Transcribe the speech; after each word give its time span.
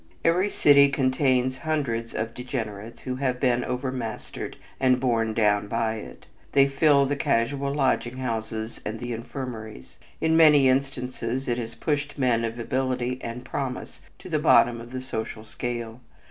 Every 0.25 0.49
city 0.49 0.89
contains 0.89 1.59
hundreds 1.59 2.15
of 2.15 2.33
degenerates 2.33 3.01
who 3.01 3.17
have 3.17 3.39
been 3.39 3.63
over 3.63 3.91
mastered 3.91 4.57
and 4.79 4.99
borne 4.99 5.35
down 5.35 5.67
by 5.67 5.97
it; 5.97 6.25
they 6.53 6.67
fill 6.67 7.05
the 7.05 7.15
casual 7.15 7.71
lodging 7.71 8.17
houses 8.17 8.81
and 8.83 8.99
the 8.99 9.13
infirmaries. 9.13 9.99
In 10.19 10.35
many 10.35 10.67
instances 10.67 11.47
it 11.47 11.59
has 11.59 11.75
pushed 11.75 12.17
men 12.17 12.43
of 12.43 12.57
ability 12.57 13.19
and 13.23 13.45
promise 13.45 14.01
to 14.17 14.27
the 14.27 14.39
bottom 14.39 14.81
of 14.81 14.89
the 14.91 15.01
social 15.01 15.45
scale. 15.45 16.01